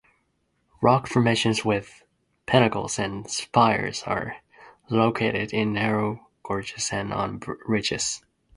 [0.81, 2.01] Rock formations with
[2.47, 4.37] pinnacles and spires are
[4.89, 8.23] located in narrow gorges and on ridges.